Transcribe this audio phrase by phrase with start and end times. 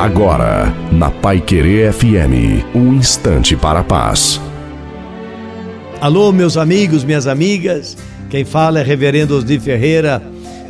[0.00, 4.40] Agora, na Pai Querer FM, um instante para a paz.
[6.00, 7.98] Alô, meus amigos, minhas amigas.
[8.30, 10.22] Quem fala é Reverendo Osni Ferreira,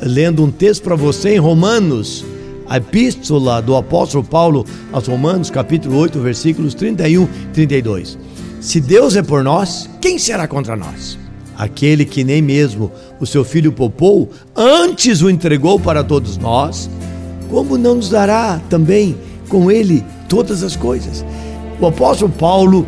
[0.03, 2.24] lendo um texto para você em Romanos,
[2.69, 8.19] a epístola do apóstolo Paulo aos Romanos, capítulo 8, versículos 31 e 32.
[8.60, 11.17] Se Deus é por nós, quem será contra nós?
[11.56, 12.90] Aquele que nem mesmo
[13.21, 16.91] o seu filho poupou, antes o entregou para todos nós,
[17.50, 19.16] como não nos dará também
[19.50, 21.24] com ele todas as coisas?
[21.78, 22.86] O apóstolo Paulo,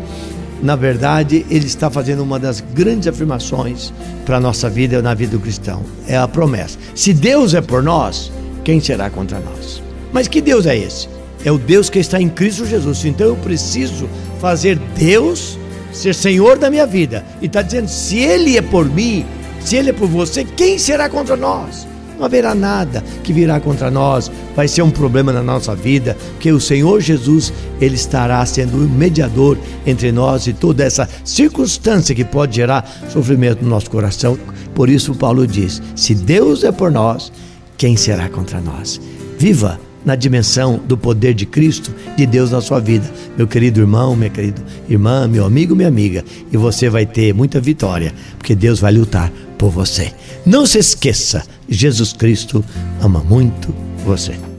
[0.63, 3.93] na verdade, ele está fazendo uma das grandes afirmações
[4.25, 5.83] para a nossa vida na vida do cristão.
[6.07, 6.79] É a promessa.
[6.95, 8.31] Se Deus é por nós,
[8.63, 9.83] quem será contra nós?
[10.11, 11.09] Mas que Deus é esse?
[11.43, 13.03] É o Deus que está em Cristo Jesus.
[13.03, 14.07] Então eu preciso
[14.39, 15.57] fazer Deus
[15.91, 17.25] ser Senhor da minha vida.
[17.41, 19.25] E está dizendo: se Ele é por mim,
[19.59, 21.87] se Ele é por você, quem será contra nós?
[22.17, 26.51] Não haverá nada que virá contra nós, vai ser um problema na nossa vida, que
[26.51, 32.23] o Senhor Jesus, Ele estará sendo o mediador entre nós e toda essa circunstância que
[32.23, 34.37] pode gerar sofrimento no nosso coração.
[34.75, 37.31] Por isso, Paulo diz: se Deus é por nós,
[37.77, 38.99] quem será contra nós?
[39.37, 43.09] Viva na dimensão do poder de Cristo, de Deus na sua vida.
[43.37, 47.59] Meu querido irmão, minha querida irmã, meu amigo, minha amiga, e você vai ter muita
[47.59, 50.11] vitória, porque Deus vai lutar por você.
[50.45, 52.63] Não se esqueça, Jesus Cristo
[53.01, 53.73] ama muito
[54.05, 54.52] você.